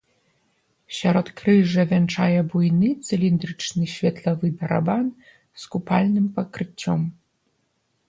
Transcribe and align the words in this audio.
Сяродкрыжжа 0.99 1.83
вянчае 1.91 2.41
буйны 2.55 2.89
цыліндрычны 3.07 3.85
светлавы 3.95 4.47
барабан 4.63 5.05
з 5.63 5.75
купальным 5.75 6.27
пакрыццём. 6.41 7.01